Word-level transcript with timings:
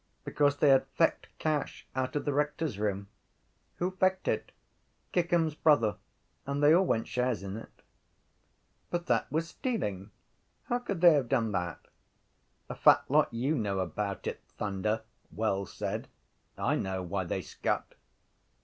Because 0.25 0.57
they 0.57 0.69
had 0.69 0.87
fecked 0.97 1.27
cash 1.37 1.85
out 1.95 2.15
of 2.15 2.25
the 2.25 2.33
rector’s 2.33 2.79
room. 2.79 3.07
—Who 3.75 3.91
fecked 3.91 4.27
it? 4.27 4.51
—Kickham’s 5.11 5.53
brother. 5.53 5.97
And 6.47 6.63
they 6.63 6.73
all 6.73 6.87
went 6.87 7.07
shares 7.07 7.43
in 7.43 7.55
it. 7.55 7.83
—But 8.89 9.05
that 9.05 9.31
was 9.31 9.49
stealing. 9.49 10.09
How 10.63 10.79
could 10.79 11.01
they 11.01 11.13
have 11.13 11.29
done 11.29 11.51
that? 11.51 11.85
—A 12.67 12.73
fat 12.73 13.03
lot 13.09 13.31
you 13.31 13.53
know 13.53 13.77
about 13.77 14.25
it, 14.25 14.41
Thunder! 14.57 15.03
Wells 15.31 15.71
said. 15.71 16.07
I 16.57 16.77
know 16.77 17.03
why 17.03 17.23
they 17.23 17.43
scut. 17.43 17.93